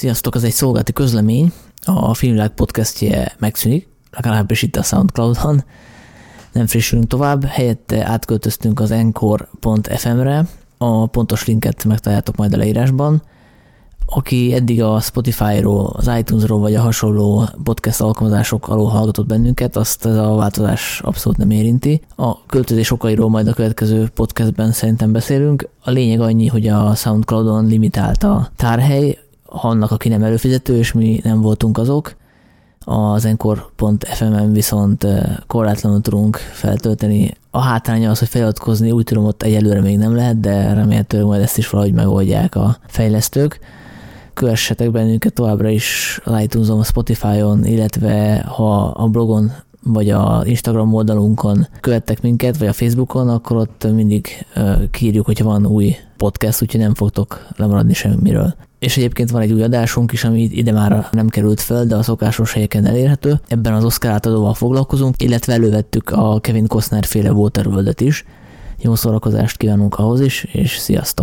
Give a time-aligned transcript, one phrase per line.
[0.00, 1.52] Sziasztok, ez egy szolgálati közlemény.
[1.84, 5.64] A Filmvilág podcastje megszűnik, legalábbis itt a Soundcloud-on.
[6.52, 10.46] Nem frissülünk tovább, helyette átköltöztünk az encore.fm-re.
[10.78, 13.22] A pontos linket megtaláljátok majd a leírásban.
[14.06, 20.06] Aki eddig a Spotify-ról, az iTunes-ról vagy a hasonló podcast alkalmazások alól hallgatott bennünket, azt
[20.06, 22.00] ez a változás abszolút nem érinti.
[22.16, 25.68] A költözés okairól majd a következő podcastben szerintem beszélünk.
[25.84, 29.18] A lényeg annyi, hogy a SoundCloud-on limitált a tárhely,
[29.50, 32.16] annak, aki nem előfizető, és mi nem voltunk azok.
[32.84, 35.06] Az Encore.fm-en viszont
[35.46, 37.30] korlátlanul tudunk feltölteni.
[37.50, 41.42] A hátránya az, hogy feliratkozni úgy tudom, ott egyelőre még nem lehet, de remélhetőleg majd
[41.42, 43.60] ezt is valahogy megoldják a fejlesztők.
[44.34, 50.94] Kövessetek bennünket továbbra is az iTunes-on, a Spotify-on, illetve ha a blogon vagy a Instagram
[50.94, 54.46] oldalunkon követtek minket, vagy a Facebookon, akkor ott mindig
[54.90, 58.54] kírjuk, hogyha van új podcast, úgyhogy nem fogtok lemaradni semmiről.
[58.80, 62.02] És egyébként van egy új adásunk is, ami ide már nem került föl, de a
[62.02, 63.40] szokásos helyeken elérhető.
[63.48, 68.24] Ebben az Oscar átadóval foglalkozunk, illetve elővettük a Kevin Costner féle Waterworld-et is.
[68.82, 71.18] Jó szórakozást kívánunk ahhoz is, és sziasztok!